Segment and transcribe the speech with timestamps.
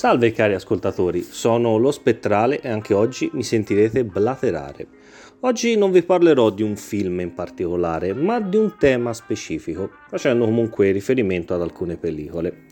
[0.00, 4.86] Salve cari ascoltatori, sono lo Spettrale e anche oggi mi sentirete blaterare.
[5.40, 10.46] Oggi non vi parlerò di un film in particolare, ma di un tema specifico, facendo
[10.46, 12.62] comunque riferimento ad alcune pellicole.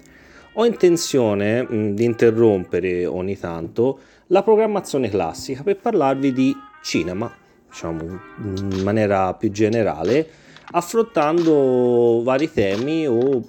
[0.54, 7.31] Ho intenzione mh, di interrompere ogni tanto la programmazione classica per parlarvi di cinema,
[7.68, 8.04] diciamo
[8.39, 10.26] in maniera più generale,
[10.71, 13.43] affrontando vari temi o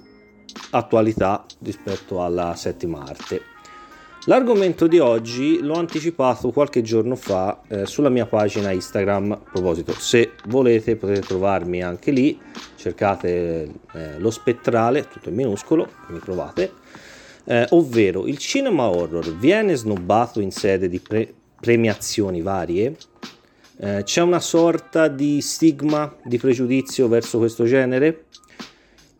[0.71, 3.57] attualità rispetto alla settima arte.
[4.25, 9.31] L'argomento di oggi l'ho anticipato qualche giorno fa eh, sulla mia pagina Instagram.
[9.31, 12.37] A proposito, se volete potete trovarmi anche lì,
[12.75, 16.73] cercate eh, lo spettrale, tutto in minuscolo, mi trovate.
[17.45, 22.97] Eh, ovvero il cinema horror viene snobbato in sede di pre- premiazioni varie.
[23.77, 28.25] Eh, c'è una sorta di stigma, di pregiudizio verso questo genere?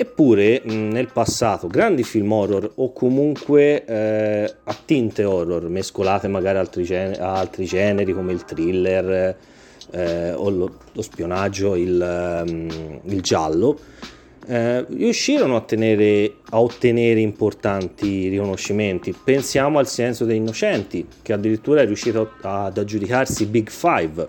[0.01, 6.61] Eppure nel passato grandi film horror o comunque eh, a tinte horror mescolate magari a
[6.61, 9.35] altri, gen- a altri generi come il thriller
[9.91, 13.77] eh, o lo, lo, spionaggio, il, um, il giallo,
[14.47, 19.13] eh, riuscirono a, tenere, a, ottenere importanti riconoscimenti.
[19.21, 24.27] Pensiamo al Silenzio degli Innocenti, che addirittura è riuscito ad aggiudicarsi Big Five,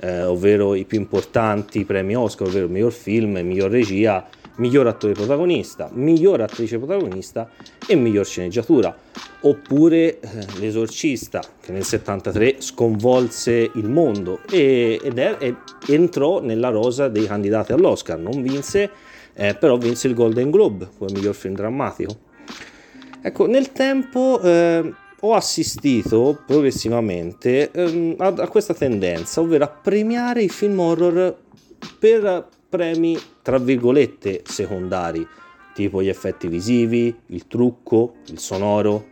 [0.00, 5.88] eh, ovvero i più importanti premi Oscar, ovvero miglior film, miglior regia miglior attore protagonista,
[5.92, 7.48] miglior attrice protagonista
[7.86, 8.94] e miglior sceneggiatura.
[9.44, 15.56] Oppure eh, L'esorcista, che nel 73 sconvolse il mondo e, ed è, e
[15.88, 18.18] entrò nella rosa dei candidati all'Oscar.
[18.18, 18.90] Non vinse,
[19.34, 22.16] eh, però vinse il Golden Globe come miglior film drammatico.
[23.20, 30.42] Ecco, nel tempo eh, ho assistito progressivamente ehm, a, a questa tendenza, ovvero a premiare
[30.42, 31.36] i film horror
[31.98, 35.26] per premi tra virgolette secondari,
[35.74, 39.06] tipo gli effetti visivi, il trucco, il sonoro.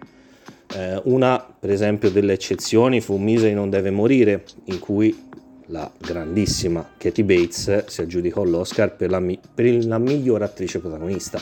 [0.73, 5.29] Eh, una, per esempio, delle eccezioni fu Misery non deve morire, in cui
[5.67, 9.23] la grandissima Katie Bates si aggiudicò l'Oscar per la,
[9.55, 11.41] per la miglior attrice protagonista.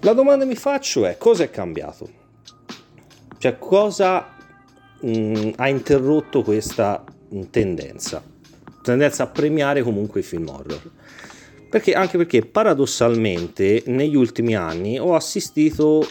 [0.00, 2.20] La domanda che mi faccio è cosa è cambiato?
[3.38, 4.34] Cioè cosa
[5.00, 8.22] mh, mm, ha interrotto questa mh, tendenza?
[8.82, 10.82] tendenza a premiare comunque i film horror.
[11.72, 16.06] Perché, anche perché paradossalmente negli ultimi anni ho assistito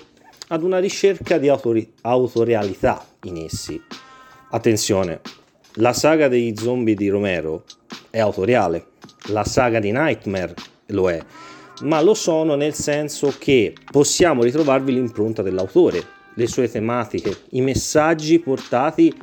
[0.48, 3.80] ad una ricerca di autori- autorealità in essi.
[4.50, 5.22] Attenzione,
[5.74, 7.66] la saga degli zombie di Romero
[8.10, 8.88] è autoriale,
[9.28, 10.56] la saga di Nightmare
[10.88, 11.24] lo è,
[11.82, 18.40] ma lo sono nel senso che possiamo ritrovarvi l'impronta dell'autore, le sue tematiche, i messaggi
[18.40, 19.14] portati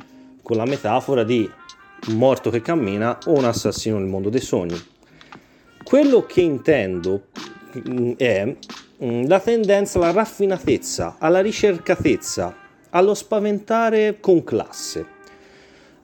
[0.41, 1.51] con la metafora di
[2.07, 4.81] un morto che cammina o un assassino nel mondo dei sogni.
[5.89, 7.29] Quello che intendo
[7.89, 8.55] mm, è
[9.03, 12.55] mm, la tendenza alla raffinatezza, alla ricercatezza,
[12.91, 15.03] allo spaventare con classe.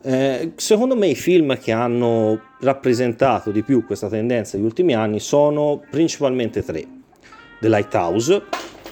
[0.01, 5.19] Eh, secondo me i film che hanno rappresentato di più questa tendenza negli ultimi anni
[5.19, 6.83] sono principalmente tre.
[7.59, 8.41] The Lighthouse,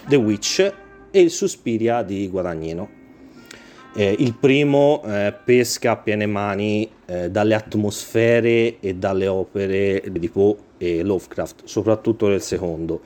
[0.07, 0.73] The Witch
[1.09, 3.02] e il Suspiria di Guadagnino.
[3.95, 10.29] Eh, il primo eh, pesca a piene mani eh, dalle atmosfere e dalle opere di
[10.29, 13.01] Poe e Lovecraft, soprattutto nel secondo.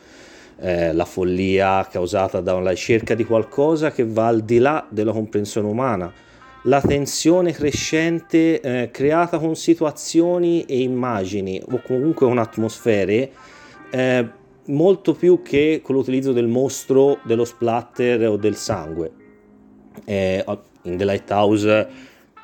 [0.60, 5.12] Eh, la follia causata da una ricerca di qualcosa che va al di là della
[5.12, 6.12] comprensione umana,
[6.64, 13.32] la tensione crescente eh, creata con situazioni e immagini o comunque con atmosfere
[13.92, 14.28] eh,
[14.68, 19.12] molto più che con l'utilizzo del mostro, dello splatter o del sangue.
[20.06, 20.44] Eh,
[20.84, 21.88] in The Lighthouse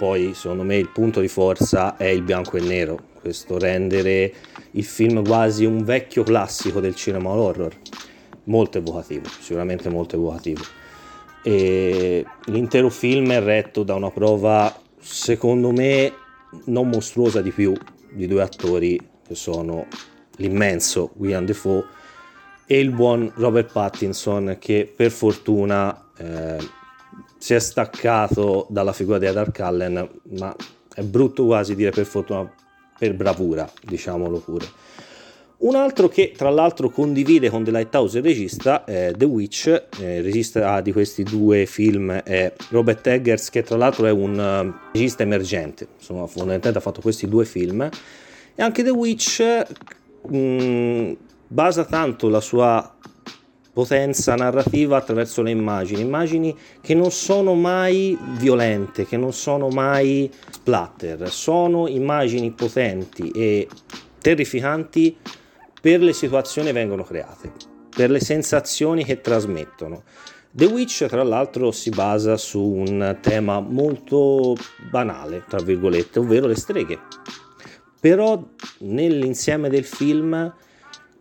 [0.04, 4.34] poi secondo me il punto di forza è il bianco e nero, questo rendere
[4.72, 7.74] il film quasi un vecchio classico del cinema horror,
[8.46, 10.64] molto evocativo, sicuramente molto evocativo.
[11.44, 16.12] E l'intero film è retto da una prova, secondo me,
[16.66, 17.74] non mostruosa di più,
[18.12, 19.88] di due attori che sono
[20.38, 21.86] l'immenso William Defoe
[22.66, 26.58] e il buon Robert Pattinson che per fortuna eh,
[27.44, 30.56] si è staccato dalla figura di Edward Cullen, ma
[30.96, 32.50] è brutto quasi dire per fortuna,
[32.98, 34.66] per bravura, diciamolo pure.
[35.58, 39.68] Un altro che tra l'altro condivide con The Lighthouse il regista è The Witch,
[40.00, 44.40] eh, il regista di questi due film è Robert Eggers che tra l'altro è un
[44.40, 47.82] uh, regista emergente, insomma fondamentalmente ha fatto questi due film
[48.56, 49.66] e anche The Witch
[50.30, 51.12] mh, mm,
[51.48, 52.96] basa tanto la sua
[53.74, 60.32] potenza narrativa attraverso le immagini, immagini che non sono mai violente, che non sono mai
[60.52, 63.68] splatter, sono immagini potenti e
[64.22, 65.18] terrificanti
[65.82, 67.52] per le situazioni che vengono create,
[67.94, 70.04] per le sensazioni che trasmettono.
[70.52, 74.56] The Witch, tra l'altro, si basa su un tema molto
[74.92, 77.00] banale, tra virgolette, ovvero le streghe.
[78.00, 78.40] Però
[78.80, 80.54] nell'insieme del film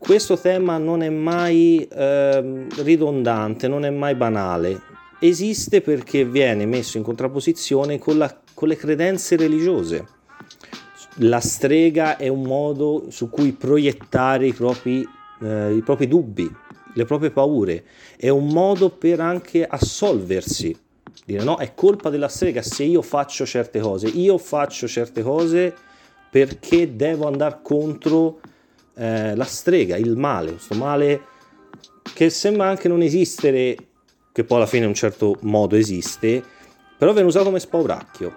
[0.02, 4.80] questo tema non è mai eh, ridondante, non è mai banale.
[5.20, 10.04] Esiste perché viene messo in contrapposizione con, la, con le credenze religiose.
[11.18, 15.06] La strega è un modo su cui proiettare i propri,
[15.40, 16.52] eh, i propri dubbi,
[16.94, 17.84] le proprie paure,
[18.16, 20.76] è un modo per anche assolversi,
[21.24, 25.72] dire no, è colpa della strega se io faccio certe cose, io faccio certe cose
[26.28, 28.40] perché devo andare contro
[28.94, 31.20] eh, la strega, il male, questo male
[32.14, 33.76] che sembra anche non esistere,
[34.32, 36.42] che poi alla fine in un certo modo esiste,
[36.96, 38.34] però viene usato come spauracchio.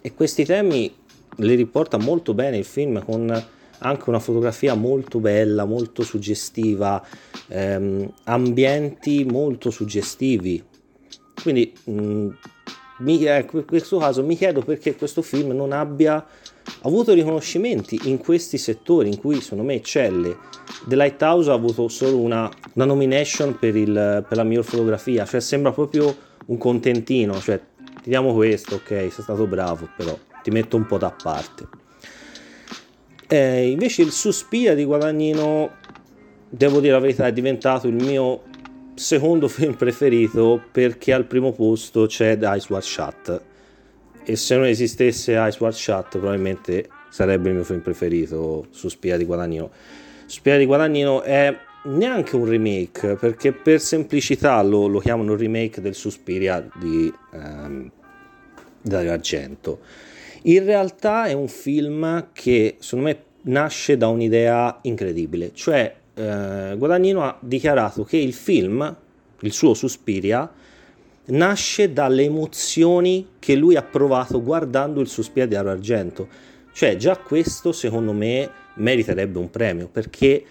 [0.00, 0.94] E questi temi
[1.36, 3.44] li riporta molto bene il film con
[3.78, 7.04] anche una fotografia molto bella, molto suggestiva,
[7.48, 10.62] ehm, ambienti molto suggestivi.
[11.42, 12.28] Quindi mh, mm,
[12.98, 16.24] mi, eh, in questo caso mi chiedo perché questo film non abbia
[16.82, 20.36] avuto riconoscimenti in questi settori in cui secondo me eccelle.
[20.86, 25.40] The Lighthouse ha avuto solo una, una nomination per, il, per la miglior fotografia, cioè
[25.40, 26.14] sembra proprio
[26.46, 27.60] un contentino, cioè
[28.02, 31.68] ti diamo questo, ok, sei stato bravo, però ti metto un po' da parte.
[33.26, 35.70] Eh, invece il Suspira di Guadagnino,
[36.48, 38.42] devo dire la verità, è diventato il mio
[38.94, 43.42] secondo film preferito perché al primo posto c'è Ice Watch Shut
[44.24, 49.70] e se non esistesse Ice Shut probabilmente sarebbe il mio film preferito Suspira di Guadagnino.
[50.26, 55.94] Suspira di Guadagnino è neanche un remake perché per semplicità lo, lo chiamano remake del
[55.94, 57.90] Suspiria di um,
[58.80, 59.80] Dario Argento
[60.46, 67.22] in realtà è un film che secondo me nasce da un'idea incredibile, cioè eh, Guadagnino
[67.22, 68.94] ha dichiarato che il film,
[69.40, 70.50] il suo Suspiria,
[71.26, 76.28] nasce dalle emozioni che lui ha provato guardando il Suspiria di Aro Argento.
[76.72, 80.44] Cioè già questo secondo me meriterebbe un premio perché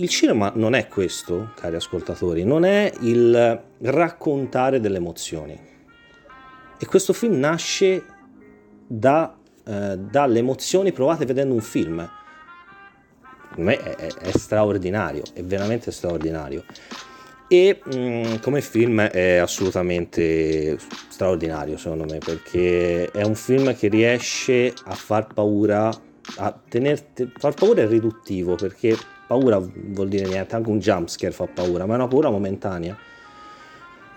[0.00, 5.58] il cinema non è questo, cari ascoltatori, non è il raccontare delle emozioni.
[6.78, 8.04] E questo film nasce
[8.86, 12.08] da, eh, dalle emozioni provate vedendo un film.
[13.48, 16.64] Per me è, è straordinario, è veramente straordinario.
[17.50, 20.76] E mh, mm, come film è assolutamente
[21.08, 25.90] straordinario secondo me perché è un film che riesce a far paura,
[26.36, 28.94] a tenerti, far paura è riduttivo perché
[29.26, 32.96] paura vuol dire niente, anche un jumpscare fa paura, ma è una paura momentanea.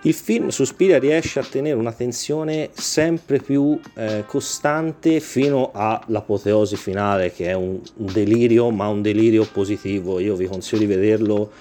[0.04, 7.32] Il film Suspiria riesce a tenere una tensione sempre più eh, costante fino all'apoteosi finale
[7.32, 10.20] che è un, un, delirio ma un delirio positivo.
[10.20, 11.52] Io vi consiglio di vederlo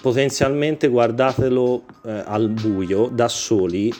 [0.00, 3.92] potenzialmente guardatelo eh, al buio da soli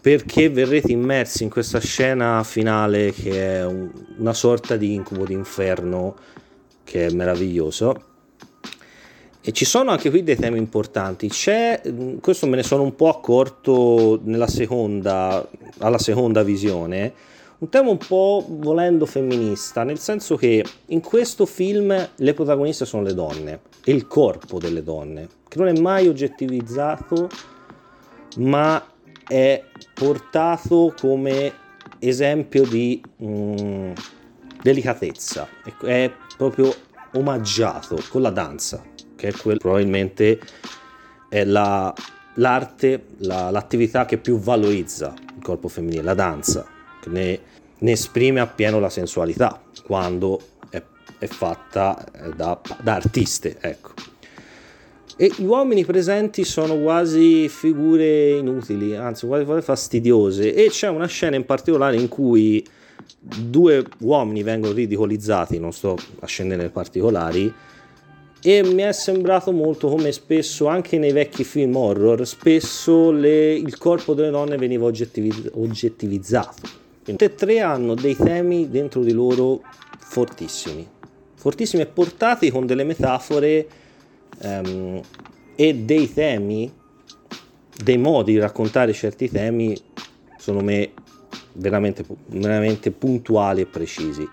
[0.00, 6.16] perché verrete immersi in questa scena finale che è un, una sorta di incubo d'inferno
[6.84, 8.12] che è meraviglioso
[9.46, 11.28] e ci sono anche qui dei temi importanti.
[11.28, 11.82] C'è,
[12.22, 15.46] questo me ne sono un po' accorto nella seconda,
[15.78, 17.12] alla seconda visione,
[17.58, 23.02] un tema un po' volendo femminista, nel senso che in questo film le protagoniste sono
[23.02, 27.28] le donne e il corpo delle donne, che non è mai oggettivizzato,
[28.38, 28.84] ma
[29.26, 29.62] è
[29.94, 31.52] portato come
[31.98, 33.92] esempio di mh, mm,
[34.62, 35.48] delicatezza,
[35.82, 36.74] è proprio
[37.12, 38.82] omaggiato con la danza
[39.24, 40.38] che è quello probabilmente
[41.28, 41.92] è la,
[42.34, 46.66] l'arte, la, l'attività che più valorizza il corpo femminile, la danza,
[47.06, 47.38] ne,
[47.78, 50.82] ne esprime appieno la sensualità quando è,
[51.18, 53.92] è fatta eh, da, da artiste, ecco.
[55.16, 60.54] E gli uomini presenti sono quasi figure inutili, anzi quasi fastidiose.
[60.54, 62.66] E c'è una scena in particolare in cui
[63.20, 67.52] due uomini vengono ridicolizzati, non sto a scendere nei particolari,
[68.42, 73.78] e mi è sembrato molto come spesso anche nei vecchi film horror spesso le, il
[73.78, 79.62] corpo delle donne veniva oggettiviz- oggettivizzato tutte e tre hanno dei temi dentro di loro
[79.98, 80.88] fortissimi
[81.34, 83.66] fortissimi e portati con delle metafore
[84.42, 85.00] um,
[85.54, 86.72] e dei temi
[87.82, 89.76] dei modi di raccontare certi temi
[90.38, 90.92] secondo me
[91.52, 94.26] veramente, veramente puntuali e precisi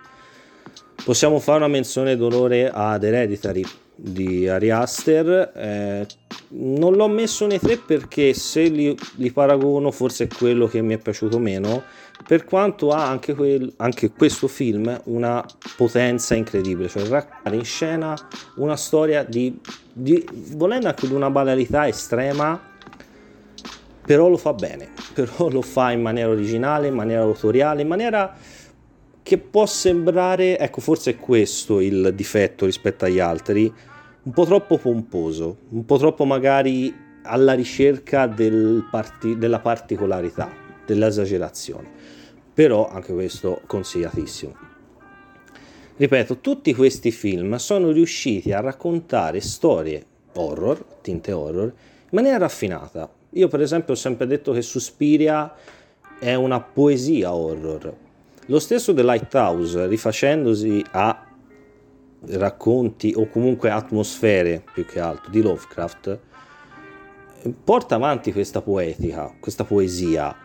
[1.03, 5.51] possiamo fare una menzione d'onore ad Hereditary di Ari Aster.
[5.55, 6.05] Eh,
[6.53, 10.93] non l'ho messo nei tre perché se li, li, paragono forse è quello che mi
[10.93, 11.83] è piaciuto meno,
[12.25, 15.43] per quanto ha anche, quel, anche questo film una
[15.75, 18.15] potenza incredibile, cioè raccontare in scena
[18.55, 19.59] una storia di,
[19.91, 22.59] di, volendo anche di una banalità estrema,
[24.05, 28.35] però lo fa bene, però lo fa in maniera originale, in maniera autoriale, in maniera
[29.23, 33.71] che può sembrare, ecco forse è questo il difetto rispetto agli altri,
[34.23, 41.89] un po' troppo pomposo, un po' troppo magari alla ricerca del parti- della particolarità, dell'esagerazione.
[42.53, 44.69] Però anche questo consigliatissimo.
[45.97, 53.09] Ripeto, tutti questi film sono riusciti a raccontare storie horror, tinte horror, in maniera raffinata.
[53.31, 55.53] Io per esempio ho sempre detto che Suspiria
[56.19, 57.93] è una poesia horror.
[58.47, 61.27] Lo stesso The Lighthouse, rifacendosi a
[62.25, 66.19] racconti o comunque atmosfere più che altro di Lovecraft,
[67.63, 70.35] porta avanti questa poetica, questa poesia.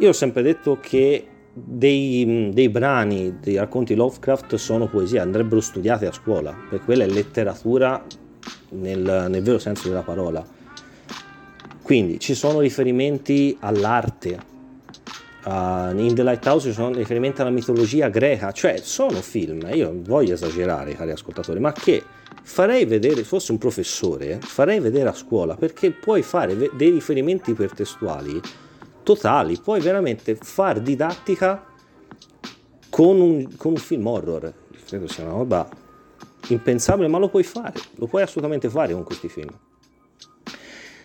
[0.00, 6.06] Io ho sempre detto che dei, dei brani dei racconti Lovecraft sono poesia, andrebbero studiati
[6.06, 8.02] a scuola, perché quella è letteratura
[8.70, 10.42] nel, nel vero senso della parola.
[11.82, 14.48] Quindi ci sono riferimenti all'arte,
[15.42, 20.02] Uh, in The Lighthouse ci sono riferimenti alla mitologia greca, cioè sono film, io non
[20.02, 22.02] voglio esagerare cari ascoltatori, ma che
[22.42, 28.38] farei vedere, fosse un professore, farei vedere a scuola perché puoi fare dei riferimenti ipertestuali
[29.02, 31.64] totali, puoi veramente far didattica
[32.88, 34.52] con un, con un film horror,
[34.86, 35.68] credo sia una roba
[36.48, 39.50] impensabile, ma lo puoi fare, lo puoi assolutamente fare con questi film.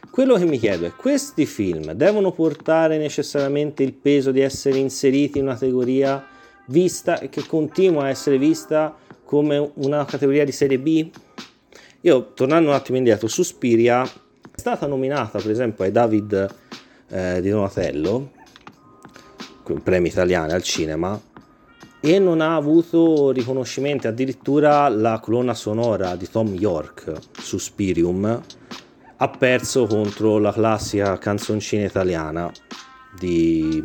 [0.10, 5.40] Quello che mi chiedo è, questi film devono portare necessariamente il peso di essere inseriti
[5.40, 6.25] in una categoria
[6.68, 11.10] vista e che continua a essere vista come una categoria di serie B?
[12.02, 16.56] Io, tornando un attimo indietro, Suspiria è stata nominata per esempio ai David
[17.09, 18.31] eh, di Donatello,
[19.83, 21.19] premi italiani al cinema,
[22.00, 28.41] e non ha avuto riconoscimenti, addirittura la colonna sonora di Tom York, Suspirium,
[29.17, 32.51] ha perso contro la classica canzoncina italiana
[33.17, 33.83] di,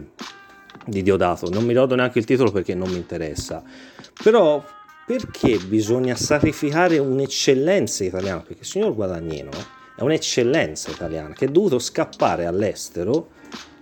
[0.84, 1.48] di Diodato.
[1.48, 3.62] Non mi ricordo neanche il titolo perché non mi interessa.
[4.22, 4.62] Però
[5.06, 8.40] perché bisogna sacrificare un'eccellenza italiana?
[8.40, 9.50] Perché il signor Guadagnino
[10.00, 13.28] è un'eccellenza italiana che è dovuto scappare all'estero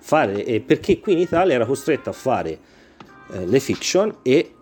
[0.01, 2.59] fare, eh, perché qui in Italia era costretto a fare
[3.31, 4.53] eh, le fiction e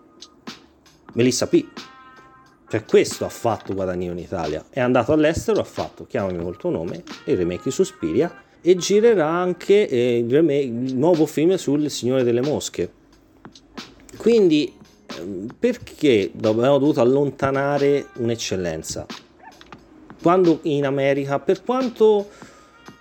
[1.13, 1.65] Melissa P
[2.69, 4.65] cioè questo ha fatto Guadagnino in Italia.
[4.69, 9.25] È andato all'estero, ha fatto Chiamami col tuo nome, il remake di Suspiria e girerà
[9.25, 12.91] anche eh, il, remake, il nuovo film sul Signore delle Mosche.
[14.17, 14.73] Quindi
[15.17, 19.05] ehm, perché abbiamo dovuto allontanare un'eccellenza?
[20.27, 22.27] Quando in America, per quanto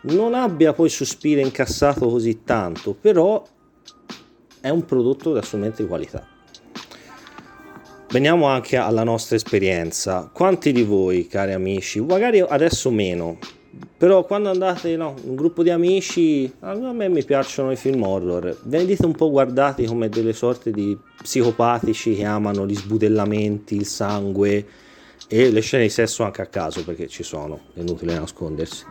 [0.03, 3.45] non abbia poi Suspiria incassato così tanto, però
[4.61, 6.25] è un prodotto assolutamente di qualità.
[8.11, 10.31] Veniamo anche alla nostra esperienza.
[10.33, 13.39] Quanti di voi, cari amici, magari adesso meno,
[13.99, 18.57] però quando andate no, un gruppo di amici, a me mi piacciono i film horror,
[18.67, 24.85] venite un po' guardati come delle sorte di psicopatici che amano gli sbudellamenti, il sangue
[25.29, 28.85] e le scene di sesso anche a caso perché ci sono, è inutile nascondersi.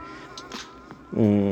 [1.18, 1.52] Mm,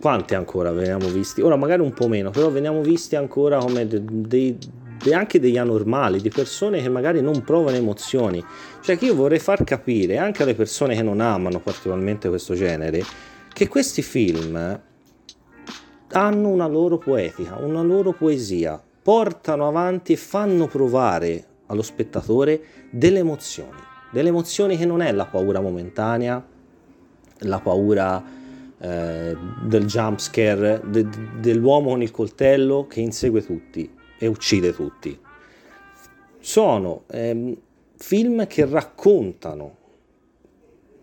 [0.00, 1.40] quanti ancora veniamo visti?
[1.40, 4.58] Ora magari un po' meno, però veniamo visti ancora come dei,
[5.02, 8.44] dei anche degli anormali, di persone che magari non provano emozioni.
[8.80, 13.02] Cioè che io vorrei far capire anche alle persone che non amano particolarmente questo genere
[13.52, 14.80] che questi film
[16.10, 22.60] hanno una loro poetica, una loro poesia, portano avanti e fanno provare allo spettatore
[22.90, 23.78] delle emozioni,
[24.10, 26.44] delle emozioni che non è la paura momentanea,
[27.40, 28.22] la paura
[28.78, 31.06] eh, del jump scare, de,
[31.40, 35.18] dell'uomo con il coltello che insegue tutti, e uccide tutti.
[36.40, 37.56] Sono ehm,
[37.96, 39.76] film che raccontano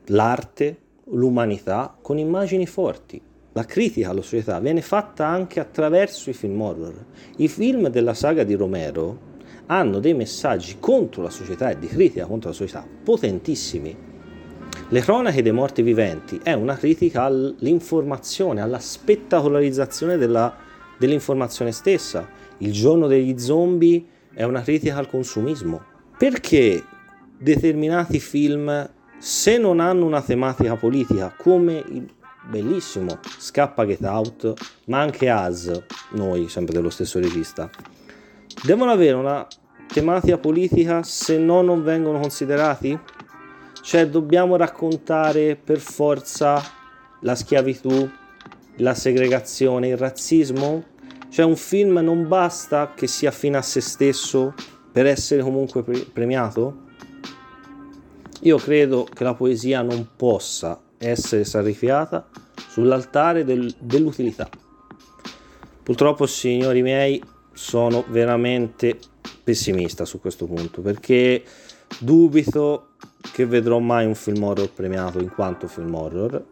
[0.05, 3.21] l'arte, l'umanità con immagini forti.
[3.51, 7.05] La critica alla società viene fatta anche attraverso i film horror.
[7.37, 9.24] I film della saga di Romero
[9.67, 13.95] hanno dei messaggi contro la società e di critica contro la società potentissimi.
[14.89, 20.55] Le cronache dei morti viventi è una critica all'informazione, alla spettacolarizzazione della,
[20.97, 24.03] dell'informazione stessa il giorno degli zombie
[24.33, 25.83] è una critica al consumismo.
[26.17, 26.83] Perché
[27.37, 32.07] determinati film, se non hanno una tematica politica, come il
[32.47, 34.53] bellissimo Scappa Get Out,
[34.85, 37.69] ma anche As, noi, sempre dello stesso regista,
[38.63, 39.45] devono avere una
[39.87, 42.97] tematica politica se no non vengono considerati?
[43.81, 46.61] Cioè dobbiamo raccontare per forza
[47.21, 48.09] la schiavitù,
[48.77, 50.83] la segregazione, il razzismo?
[51.29, 54.53] Cioè un film non basta che sia fine a se stesso
[54.91, 56.83] per essere comunque premiato?
[58.41, 62.27] Io credo che la poesia non possa essere sacrificata
[62.69, 64.49] sull'altare del, dell'utilità.
[65.83, 67.21] Purtroppo, signori miei,
[67.55, 68.99] sono veramente
[69.43, 71.43] pessimista su questo punto perché
[71.99, 72.89] dubito
[73.31, 76.43] che vedrò mai un film horror premiato in quanto film horror.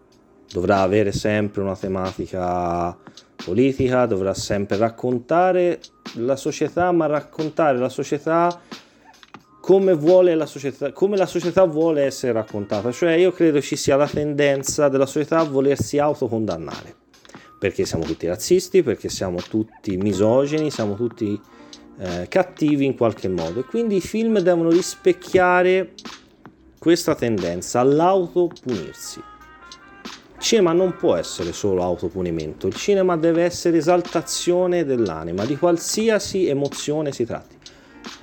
[0.52, 2.96] Dovrà avere sempre una tematica
[3.44, 5.80] politica, dovrà sempre raccontare
[6.16, 8.62] la società, ma raccontare la società
[9.60, 12.92] come, vuole la società, come la società vuole essere raccontata.
[12.92, 17.03] Cioè io credo ci sia la tendenza della società a volersi autocondannare.
[17.64, 21.40] Perché siamo tutti razzisti, perché siamo tutti misogeni, siamo tutti
[21.98, 23.62] eh, cattivi in qualche modo.
[23.62, 25.94] E quindi i film devono rispecchiare
[26.78, 29.20] questa tendenza all'autopunirsi.
[30.36, 36.48] Il cinema non può essere solo autopunimento, il cinema deve essere esaltazione dell'anima, di qualsiasi
[36.48, 37.56] emozione si tratti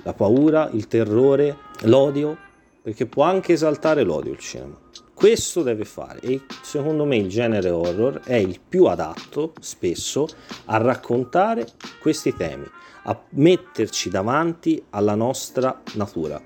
[0.03, 2.37] la paura, il terrore, l'odio,
[2.83, 4.77] perché può anche esaltare l'odio il cinema.
[5.21, 10.27] Questo deve fare e secondo me il genere horror è il più adatto spesso
[10.65, 11.67] a raccontare
[11.99, 12.65] questi temi,
[13.03, 16.41] a metterci davanti alla nostra natura.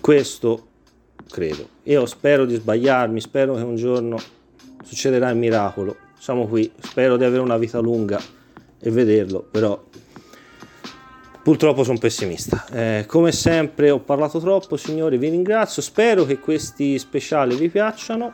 [0.00, 0.66] Questo
[1.28, 1.68] credo.
[1.82, 4.16] Io spero di sbagliarmi, spero che un giorno
[4.84, 5.96] succederà il miracolo.
[6.16, 8.20] Siamo qui, spero di avere una vita lunga
[8.78, 9.82] e vederlo, però
[11.42, 12.64] Purtroppo sono pessimista.
[12.70, 15.82] Eh, come sempre ho parlato troppo, signori, vi ringrazio.
[15.82, 18.32] Spero che questi speciali vi piacciono.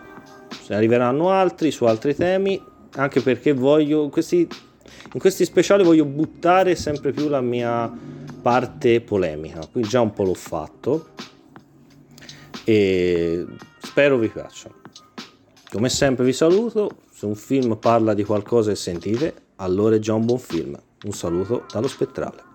[0.63, 2.63] Se arriveranno altri su altri temi,
[2.97, 4.47] anche perché voglio questi,
[5.13, 7.91] in questi speciali voglio buttare sempre più la mia
[8.43, 9.67] parte polemica.
[9.73, 11.09] Qui già un po' l'ho fatto
[12.65, 13.47] e
[13.81, 14.75] spero vi piacciono.
[15.71, 16.91] Come sempre vi saluto.
[17.11, 20.79] Se un film parla di qualcosa e sentite, allora è già un buon film.
[21.05, 22.48] Un saluto dallo spettrale.